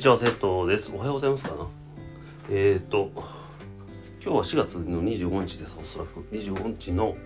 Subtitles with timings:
[0.00, 0.90] にちは、セットです。
[0.94, 1.66] おはようございますかな。
[2.48, 3.22] えっ、ー、と、今
[4.22, 6.20] 日は4月の25日です、おそらく。
[6.32, 7.18] 25日の、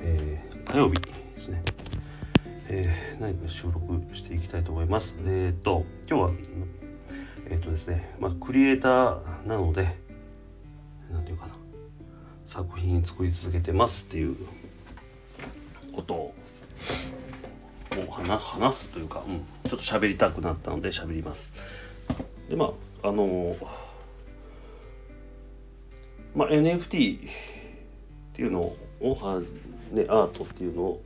[0.00, 1.62] えー、火曜日ですね。
[2.70, 5.18] えー、何か収録していきたいと思います。
[5.26, 6.30] えっ、ー、と、今日は、
[7.50, 9.98] えっ、とですね、まあ、クリエイターなので、
[11.12, 11.56] なんていうかな、
[12.46, 14.34] 作品作り続けてますっていう
[18.26, 21.52] 話話すというか、うん、ちょっと喋りたくなったので喋ります。
[22.48, 23.56] でまああの
[26.34, 27.20] まあ NFT っ
[28.32, 29.40] ていうのをは、
[29.92, 31.02] ね、アートっていうのを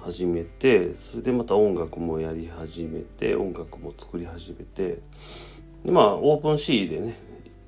[0.00, 4.98] 始めてそれでまた音楽もやり始めて音楽も作り始めて
[5.84, 7.16] でまあオープンシーでね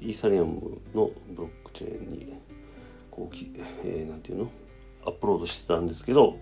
[0.00, 2.34] イーサリアムのブロックチェーンに
[3.10, 3.50] こうき、
[3.84, 4.50] えー、ていうの？
[5.04, 6.36] アップロードしてたんですけど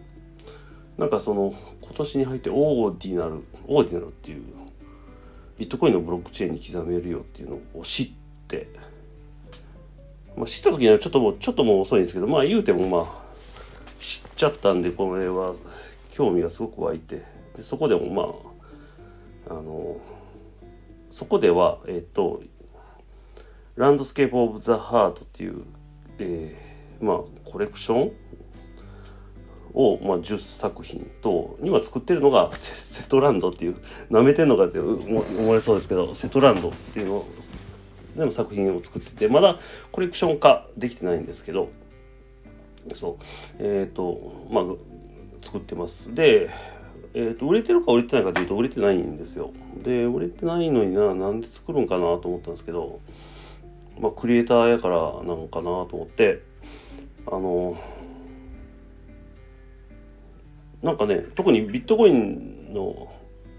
[0.99, 4.43] なんかその今年に入ってオーディナルオーディナルっていう
[5.59, 8.11] ビットコインのブロックチェーンに刻めるよっていうのを知っ
[8.49, 8.69] て、
[10.37, 13.27] まあ、知った時にはちょっともうちょっともう遅いんですけどまあ言うてもまあ
[13.99, 15.55] 知っちゃったんでこれは
[16.11, 17.23] 興味がすごく湧いて
[17.55, 19.99] でそこでもまああの
[21.11, 22.43] そこではえっ、と
[23.77, 25.63] Landscape of the Heart っていう、
[26.19, 28.13] えー、まあコレクション
[29.77, 33.77] を、まあ、10作品と今作ってるのが セトランドっていう
[34.11, 37.25] なめてんのかって思われそうですけどセトランドっていうの
[38.17, 39.61] でも作品を作っててまだ
[39.93, 41.69] コレクション化できてないんですけど
[42.95, 43.25] そう。
[43.59, 44.65] えっ、ー、とまあ
[45.43, 46.15] 作ってます。
[46.15, 46.51] で
[47.19, 49.51] えーと、売れてるか売れてないかというと売れてないんですよ。
[49.83, 53.01] で売れてないのにななんで作るんかなと思ったんですけど
[53.99, 56.43] まあクリエイターやからなのかなと思って
[57.27, 57.79] あの
[60.87, 63.13] なんかね特にビットコインの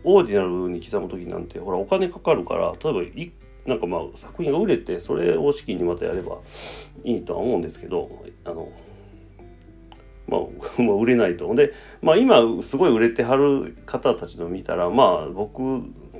[0.06, 3.32] オーディナルに刻む時なんてほらお金かかるから例えばい
[3.65, 6.37] なんかまあ作品が売れてそれを資金にまたやれば
[7.04, 8.10] いいとは思うんですけど
[8.45, 8.71] あの
[10.30, 10.42] まあ、
[10.82, 11.54] まあ、売れないと。
[11.55, 11.71] で、
[12.02, 15.61] まあ今すごい売れてはる方たちの見たら、まあ僕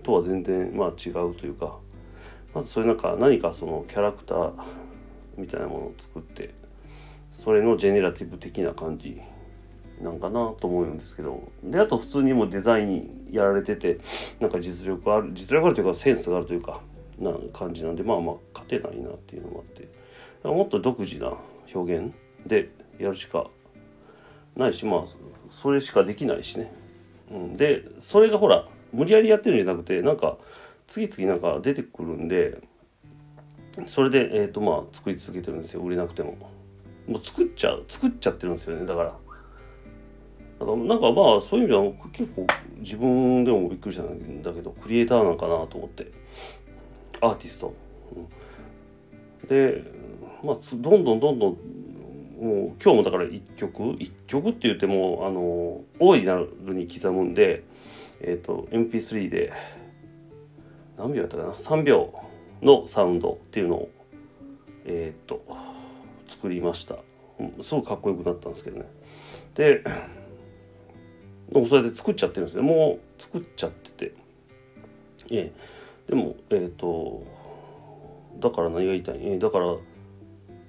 [0.02, 1.78] とは全然まあ違うというか、
[2.54, 4.52] まずそれなんか何かそのキャラクター
[5.36, 6.52] みたいなものを作って、
[7.34, 9.20] それのジェネラティブ的な感じ
[10.02, 11.52] なんかなと思うんですけど。
[11.64, 14.00] であと普通にもデザインやられてて
[14.40, 16.82] なんか実力ある実力あるというかセンスがあるというか
[17.20, 19.98] な感じなんでまあまあ勝てないなっていうのもあって。
[20.44, 21.34] もっと独自な
[21.74, 22.14] 表現
[22.46, 22.70] で
[23.00, 23.48] やるしか
[24.56, 25.04] ないしまあ
[25.50, 26.72] それしかできないしね、
[27.32, 30.38] うん、でそれがほら無理やりやってるんじゃなくてなんか
[30.88, 32.62] 次々なんか出てくるんで
[33.86, 35.82] それでえっ、ー、とまあ作り続けてるんですよ。
[35.82, 36.36] 売れなくても。
[37.08, 38.86] もう作っちゃう作っちゃってるんですよね。
[38.86, 39.16] だから
[40.60, 42.48] だかなんかまあそういう意味では結構
[42.80, 46.12] 自分でもびっくりしたんだけどクリエイターなんかなと思って。
[47.22, 47.74] アーティスト、
[49.42, 49.84] うん、で
[50.44, 51.58] まあどんどんどんどん
[52.40, 56.36] もう今日もだから1曲？1曲って言ってもあのオーディナ
[56.66, 57.64] ルに刻むんで
[58.22, 59.52] えっ、ー、と MP3 で
[60.98, 62.14] 何秒やったかな？3秒
[62.62, 63.90] のサウンドっていうのを
[64.86, 65.44] えっ、ー、と
[66.28, 66.98] 作りました、
[67.40, 68.86] うん、すごくかっこよくなったんですけどね。
[69.56, 69.84] で
[71.54, 72.62] もうそれで作っちゃってるんですね。
[72.62, 74.14] もう作っちゃってて。
[75.32, 75.54] ええ。
[76.08, 77.24] でもえっ、ー、と
[78.40, 79.76] だから何が言いたい、えだから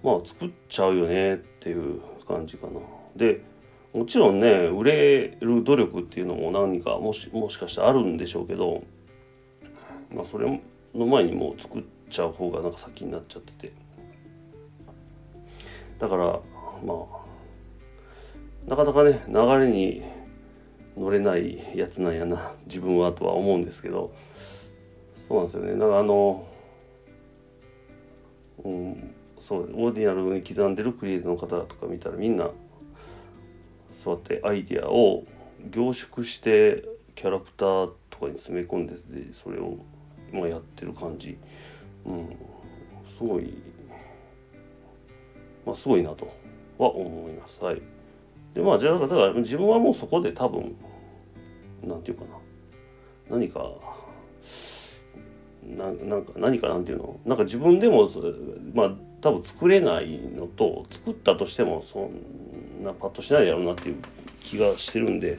[0.03, 2.81] まあ作っちゃうよねっていう感じかな。
[3.17, 3.43] で
[3.93, 8.83] もちろんね売れる努力っていうのも何かもしもしかしたらあるんでしょうけど
[10.15, 10.63] まあそれ
[10.95, 13.73] の前にもう作っちゃう方がなんか先になっちゃってて。
[15.99, 16.25] だから
[16.85, 20.03] まあなかなかね流れに
[20.99, 24.13] 乗れないやつなんやな自分はとは思うんですけど。
[25.29, 25.73] そうなんですよね。
[25.75, 26.47] だかあの
[28.65, 32.51] うんそうオーディナルに刻んでるクリエイターの方とか見たらみんな
[33.95, 35.25] そうやってアイディアを
[35.71, 36.85] 凝縮して
[37.15, 38.97] キャラクターとかに詰め込んで
[39.33, 39.77] それを
[40.33, 41.39] 今やってる感じ、
[42.05, 42.37] うん、
[43.17, 43.53] すごい
[45.67, 46.27] まあすごいなと
[46.79, 47.63] は思います。
[47.63, 47.83] はい、
[48.59, 50.75] でまあじゃあだから自分はもうそこで多分
[51.85, 52.31] なんていうかな。
[53.31, 53.71] 何か
[55.63, 57.21] ななんか何かなんていうの。
[57.25, 58.09] なんか自分でも
[58.75, 58.91] まあ
[59.21, 62.11] 多分作れないのと作ったとしてもそ
[62.81, 64.03] んなパッとしないだろうなっていう
[64.41, 65.39] 気がしてるんで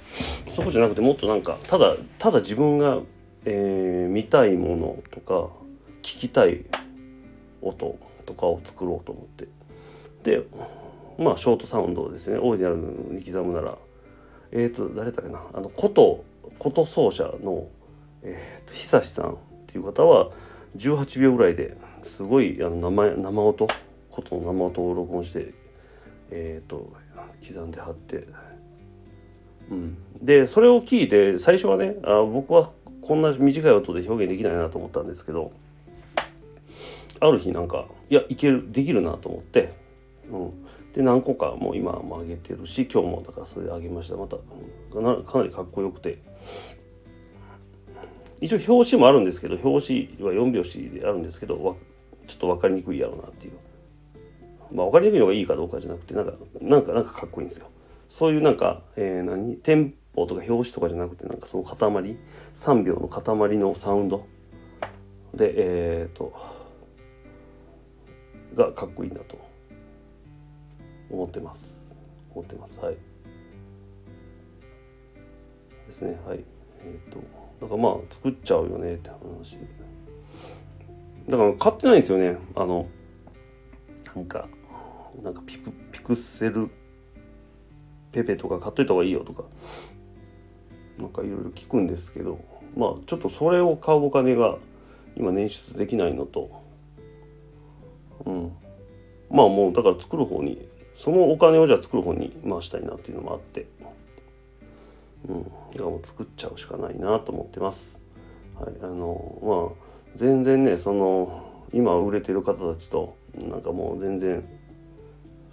[0.49, 2.99] そこじゃなくてもっとなんかただただ自分が、
[3.43, 5.53] えー、見たいものとか
[6.03, 6.63] 聞きたい
[7.61, 9.49] 音とかを作ろうと思って。
[10.23, 10.45] で
[11.19, 12.37] まあショートサウンドですね。
[12.37, 13.77] オーディナルに刻むなら。
[14.51, 15.45] えっ、ー、と誰だっけな。
[15.53, 16.23] あの琴
[16.57, 17.67] 琴奏者の、
[18.23, 19.37] えーと、久志さんっ
[19.67, 20.31] ていう方は
[20.77, 23.67] 18秒ぐらいですごいあの生生音
[24.11, 25.53] ことの生音を録音して
[26.31, 26.91] えっ、ー、と
[27.45, 28.27] 刻んで貼って、
[29.71, 35.51] うん、でそれを聞いて最初はねあ僕はこんな短い音で表現できないなと思ったんですけど
[37.19, 39.73] ある日なんかいやいけるできるなと思って、
[40.31, 40.53] うん、
[40.93, 44.15] で何個かもう今も上げてるし今日もだからそれ上げました。
[44.15, 46.21] またかなりかっこよくて。
[48.41, 51.77] 一応表紙もあるんですけど表紙は4拍子であるんですけど
[52.25, 53.53] ちょっと分かりにくいやろうなっていう。
[54.71, 57.67] まあ分かりにくいのがいいかどうかじゃなくてなんかなんかなんかかっこいいんですよ。
[58.09, 59.57] そういうなんか、えー、何？
[59.57, 62.17] テンポとか表紙とかじゃなくてなんかその塊
[62.55, 64.25] ？3秒の塊のサウンド？
[65.35, 66.33] でえっ、ー、と
[68.55, 69.48] がかっこいいなと。
[71.19, 71.91] 思ってます。
[72.33, 72.79] 思ってます。
[72.79, 72.97] はい。
[75.87, 76.17] ですね。
[76.25, 76.39] はい。
[76.81, 77.19] えっ、ー、と
[77.61, 79.57] だからまあ作っちゃうよねって話。
[79.57, 79.67] で
[81.27, 82.37] だから買ってないんですよね。
[82.55, 82.87] あの
[84.15, 84.47] なんか
[85.21, 86.69] なんかピクピクセル
[88.13, 89.43] ペペとか買っといた方がいいよとか
[90.97, 92.39] なんかいろいろ聞くんですけど
[92.75, 94.57] まあちょっとそれを買うお金が
[95.17, 96.49] 今捻出できないのと
[98.25, 98.51] うん。
[99.29, 100.67] まあもうだから作る方に
[100.99, 103.67] そのお金をじゃあ作る方に回したいなっていうのもあって。
[105.29, 105.43] うん。
[105.43, 107.97] だからもう作っちゃうしかないなと思ってます。
[108.59, 108.73] はい。
[108.83, 114.43] あのまあ全然ねその今売れてる方たちとなんかもう全然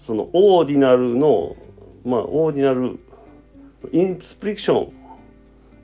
[0.01, 1.55] そのオーディナルの
[2.05, 2.99] まあオーディナル
[3.93, 4.93] インスプリクション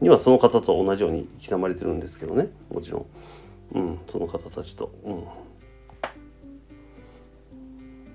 [0.01, 2.51] にはその方と同じように刻まれてるんですけどね。
[2.69, 3.07] もちろ
[3.75, 3.79] ん。
[3.79, 3.99] うん。
[4.11, 4.91] その方たちと。
[5.05, 5.25] うん。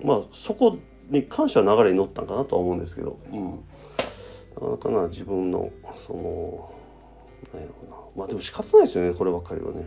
[0.05, 0.77] まあそこ
[1.09, 3.17] に関しては流れに乗ったんかなとは思うんですけど。
[3.31, 3.59] うん。
[4.55, 5.69] なかなかな自分の
[6.05, 6.73] その
[7.53, 7.97] なんやろうな。
[8.15, 9.85] まあでも仕方ないですよねこればっかりはね。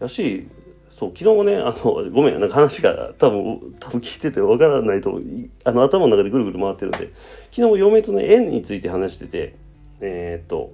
[0.00, 0.48] やし
[0.90, 5.20] そう昨日もねあのごめんなんか話が多分多分聞いててわからないと
[5.64, 7.12] あの頭の中でぐるぐる回ってるんで。
[7.50, 9.54] 昨日も嫁とね絵について話してて
[10.00, 10.72] えー、っと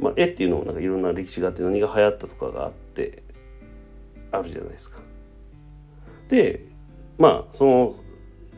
[0.00, 3.22] まあ絵っていうのもなんかいろんな歴史があって何が流行ったとかがあって
[4.32, 4.98] あるじゃないですか。
[6.28, 6.66] で
[7.18, 7.94] まあその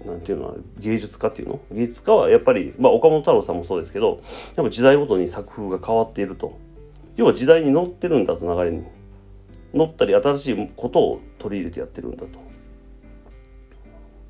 [0.05, 1.61] なんていうの芸術家っていうの？
[1.73, 4.23] 芸術家はやっぱり、まあ、岡本太郎さんもそうですけど
[4.57, 6.59] やっぱ時代ごとに作風が変わっていると。
[7.17, 8.85] 要は時代に乗ってるんだと流れに
[9.75, 12.41] 乗ったり新しいことを取り入れてやってるんだと。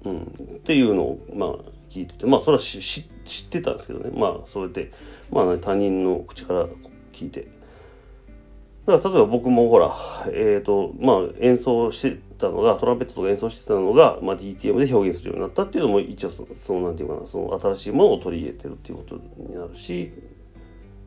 [0.07, 1.55] うん、っていうのをまあ
[1.91, 4.11] 聞いててまあそれは知ってたんですけどね。
[4.13, 4.91] まあそれで
[5.31, 6.67] まあ、他人の口から
[7.13, 7.60] 聞いて。
[8.91, 9.95] だから例えば僕もほら
[10.27, 20.13] えっ、ー、とまあ演奏してたのがトランペットとか演奏してたのが、まあ、DTM で表現するようになったっていうのも一応そのなんていうかなその新しいものを取り入れてるっていうことになるし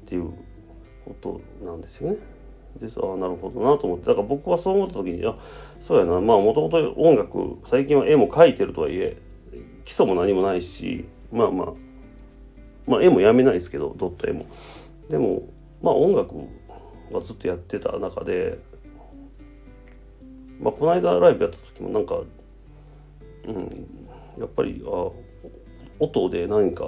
[0.05, 0.31] っていう
[1.05, 2.17] ことなんですよね。
[2.79, 4.07] でああなるほどなと思って。
[4.07, 5.35] だから僕はそう思った時にあ
[5.79, 6.19] そうやな。
[6.19, 9.17] まあもともと音楽最近は絵も描いてるとはいえ
[9.85, 11.67] 基礎も何もないしまあまあ
[12.87, 14.45] まあ絵もやめないですけどドット絵も。
[15.09, 15.43] でも
[15.81, 16.35] まあ音楽
[17.11, 18.59] はずっとやってた中で
[20.59, 22.21] まあこの間ライブやった時もなんか
[23.47, 23.87] うん
[24.39, 25.11] やっぱりあ
[25.99, 26.85] 音で何か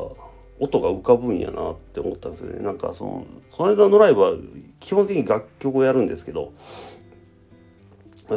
[0.60, 2.64] 音が浮かぶんやなって思ったんですよね。
[2.64, 4.34] なんかそのこの間のライブは
[4.80, 6.54] 基本的に楽曲をやるんですけど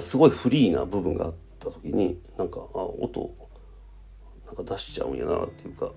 [0.01, 3.33] すごいフリーな部分があった時になんかあ音
[4.47, 5.93] なんか出しちゃうんやなっていうか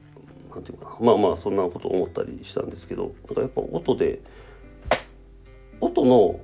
[0.53, 1.05] なんていうかな。
[1.05, 4.21] まあまあそんなこと思ったりしたんですけどなんかやっぱ音で
[5.81, 6.39] 音の、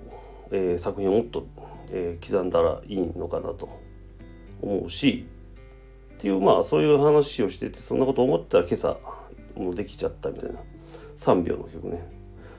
[0.51, 1.47] えー、作品をもっと、
[1.91, 3.69] えー、刻んだらいいのかなと
[4.61, 5.25] 思うし
[6.15, 8.97] っていうまあそういう話をしててそんなこと思ったら今朝
[9.55, 10.59] もうできちゃったみたいな。
[11.17, 12.07] 3秒の曲ね。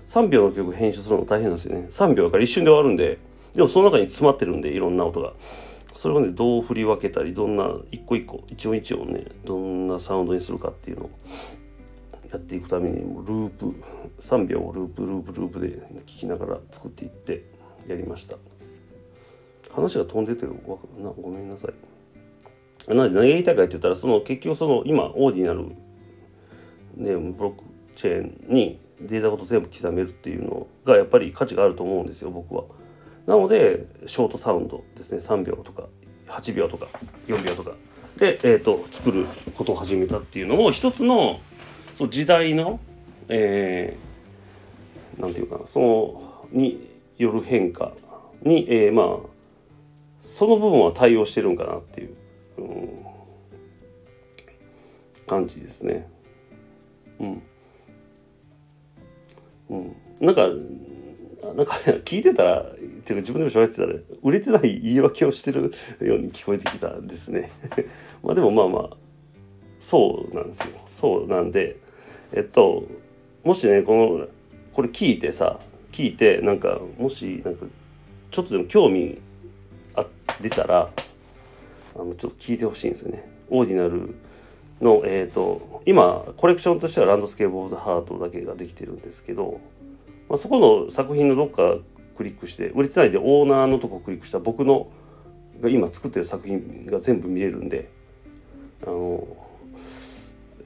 [0.07, 1.87] 3秒の曲編集するの大変なんですよね。
[1.91, 3.19] 3秒から一瞬で終わるんで
[3.55, 5.33] でもその中に詰まってるんでいろんな音が。
[5.97, 11.11] それをねどう振り分けたりどんな一個一個一音一音ねどんなサウンドにするかっていうのを
[12.31, 13.75] やっていくためにもループ
[14.21, 15.71] 3秒をループループループで
[16.07, 17.45] 聴きながら作っていって
[17.87, 18.37] やりました
[19.75, 25.69] 話が飛んでてるなごめんなさいなので何が言いたいかって言ったらその結局その今オーディナル
[26.97, 27.65] でブロック
[27.97, 32.65] チェーンにデータごと全部刻めるっていうのがやっぱり価値があると思うんですよ僕は。
[33.27, 35.85] なのでショートサウンドですね3秒とか
[36.29, 36.89] 8秒とか
[37.27, 37.73] 4秒とか
[38.17, 41.41] で、えーと、作ることを始めたっていうのも一つの
[41.99, 42.79] そ時代の、
[43.29, 46.89] えー、なんていうかなそのに
[47.19, 47.93] よる変化
[48.43, 49.17] に、えー、まあ
[50.23, 52.15] その部分は対応してるんかなっていう、
[52.59, 53.07] うん、
[55.27, 56.09] 感じですね。
[57.19, 57.43] うん。
[59.71, 59.97] うん。
[60.21, 60.49] なんか、
[61.57, 61.73] なんか
[62.05, 67.51] 聞いてたらっていうか自分でも喋ってたら売れてない言い訳をしてるように聞こえてきたんですね
[68.23, 68.97] まあでもまあまあ
[69.79, 71.77] そうなんですよそうなんで
[72.33, 72.85] えっと
[73.45, 74.29] もしねこの
[74.73, 75.59] これ聞いてさ
[75.93, 77.67] 聞いてなんかもしなんか
[78.31, 79.21] ちょっとでも興味
[79.95, 80.07] あ
[80.41, 80.91] 出たら
[81.97, 83.29] あのちょっと聞いてほしいんですよね。
[83.51, 84.15] Ordinal
[84.81, 89.61] のえっ、と今コレクションとしては Landscape of the Heart だけができてるんですけど、
[90.29, 91.79] まあ、そこの作品のどっか
[92.17, 94.89] クリックして売れてないでオーナーのとこクリックした僕の
[95.61, 97.91] が今作ってる作品が全部見れるんで
[98.83, 99.27] あの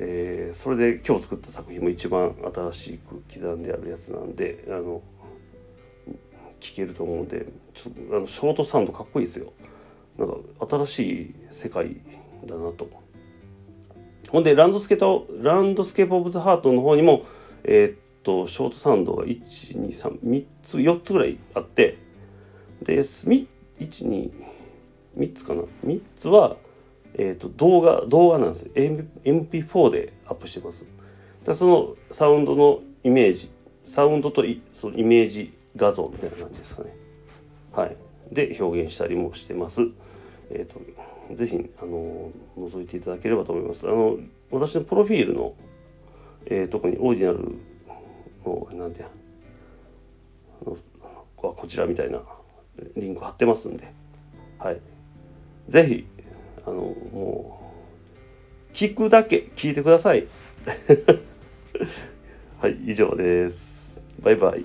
[0.05, 5.01] えー、それで今日作った作品も一番新しく刻んであるやつなんであの
[6.59, 9.53] 聴けると思うんでちょっとあの short sound かっこいいですよ。
[10.19, 10.37] なんか
[10.69, 12.01] 新しい世界
[12.47, 12.91] だなと。
[14.29, 17.25] ほんで Landscape Landscape of the Heart の方にも
[17.63, 21.99] えー、っと short sound が123つ4つぐらいあって
[22.83, 24.31] で123
[25.33, 25.63] つかな。
[25.87, 26.57] 3つは
[27.15, 28.73] えーと、動画動画なんですよ。
[28.75, 30.87] MP4 でアップしてます。
[31.45, 33.51] だそのサウンドのイメージ
[33.85, 36.95] サウンドとそのイメージ画像みたいな感じですかね。
[37.73, 37.97] はい。
[38.31, 39.83] で表現したりもしてます。
[40.51, 40.81] えっ、ー、と
[41.35, 43.89] ぜひあの覗いていただければと思います。
[43.89, 44.19] あの
[44.51, 45.55] 私のプロフィールの、
[46.47, 47.57] えー、特にオーディナル
[48.45, 49.09] のなんてや
[50.65, 50.77] あの
[51.37, 52.21] こちらみたいな
[52.97, 53.93] リンク貼ってますんで。
[54.59, 54.81] はい。
[55.69, 56.07] ぜひ
[56.67, 56.77] あの
[57.13, 57.73] も
[58.71, 60.27] う聞くだけ聞いてください。
[62.61, 64.03] はい以上です。
[64.21, 64.65] バイバイ。